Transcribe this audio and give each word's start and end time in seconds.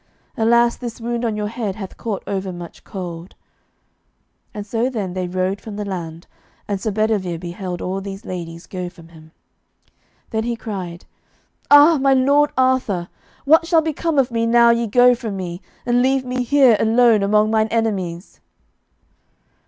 Alas, 0.35 0.77
this 0.77 0.99
wound 0.99 1.23
on 1.23 1.37
your 1.37 1.47
head 1.47 1.75
hath 1.75 1.95
caught 1.95 2.23
over 2.25 2.51
much 2.51 2.83
cold." 2.83 3.35
And 4.51 4.65
so 4.65 4.89
then 4.89 5.13
they 5.13 5.27
rowed 5.27 5.61
from 5.61 5.75
the 5.75 5.85
land, 5.85 6.25
and 6.67 6.81
Sir 6.81 6.89
Bedivere 6.89 7.37
beheld 7.37 7.83
all 7.83 8.01
these 8.01 8.25
ladies 8.25 8.65
go 8.65 8.89
from 8.89 9.09
him. 9.09 9.29
Then 10.31 10.43
he 10.43 10.55
cried, 10.55 11.05
"Ah, 11.69 11.99
my 11.99 12.15
lord 12.15 12.49
Arthur, 12.57 13.09
what 13.45 13.67
shall 13.67 13.83
become 13.83 14.17
of 14.17 14.31
me 14.31 14.47
now 14.47 14.71
ye 14.71 14.87
go 14.87 15.13
from 15.13 15.37
me, 15.37 15.61
and 15.85 16.01
leave 16.01 16.25
me 16.25 16.41
here 16.41 16.77
alone 16.79 17.21
among 17.21 17.51
mine 17.51 17.67
enemies!" 17.67 18.39